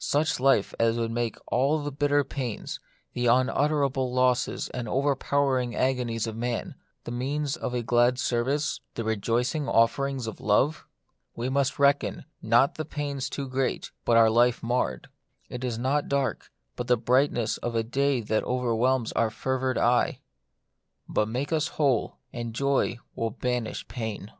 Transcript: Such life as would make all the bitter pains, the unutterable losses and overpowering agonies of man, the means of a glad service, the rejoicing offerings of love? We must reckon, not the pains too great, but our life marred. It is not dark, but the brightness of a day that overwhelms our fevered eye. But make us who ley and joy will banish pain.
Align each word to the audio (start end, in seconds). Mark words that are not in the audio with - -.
Such 0.00 0.40
life 0.40 0.74
as 0.80 0.96
would 0.98 1.12
make 1.12 1.36
all 1.46 1.78
the 1.80 1.92
bitter 1.92 2.24
pains, 2.24 2.80
the 3.12 3.26
unutterable 3.28 4.12
losses 4.12 4.68
and 4.70 4.88
overpowering 4.88 5.76
agonies 5.76 6.26
of 6.26 6.34
man, 6.36 6.74
the 7.04 7.12
means 7.12 7.56
of 7.56 7.74
a 7.74 7.82
glad 7.84 8.18
service, 8.18 8.80
the 8.94 9.04
rejoicing 9.04 9.68
offerings 9.68 10.26
of 10.26 10.40
love? 10.40 10.84
We 11.36 11.48
must 11.48 11.78
reckon, 11.78 12.24
not 12.42 12.74
the 12.74 12.84
pains 12.84 13.30
too 13.30 13.48
great, 13.48 13.92
but 14.04 14.16
our 14.16 14.30
life 14.30 14.64
marred. 14.64 15.08
It 15.48 15.62
is 15.62 15.78
not 15.78 16.08
dark, 16.08 16.50
but 16.74 16.88
the 16.88 16.96
brightness 16.96 17.58
of 17.58 17.76
a 17.76 17.84
day 17.84 18.20
that 18.20 18.42
overwhelms 18.42 19.12
our 19.12 19.30
fevered 19.30 19.78
eye. 19.78 20.18
But 21.08 21.28
make 21.28 21.52
us 21.52 21.68
who 21.68 21.84
ley 21.98 22.10
and 22.32 22.52
joy 22.52 22.98
will 23.14 23.30
banish 23.30 23.86
pain. 23.86 24.32